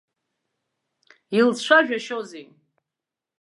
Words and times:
Илцәажәашьоузеи! 1.37 2.47